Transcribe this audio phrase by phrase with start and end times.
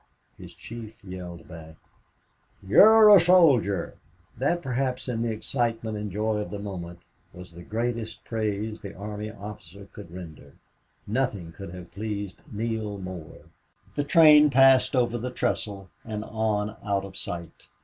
[0.35, 1.75] His chief yelled back,
[2.67, 3.99] "You're a soldier!"
[4.35, 7.01] That perhaps in the excitement and joy of the moment
[7.33, 10.53] was the greatest praise the army officer could render.
[11.05, 13.41] Nothing could have pleased Neale more.
[13.93, 17.67] The train passed over the trestle and on out of sight.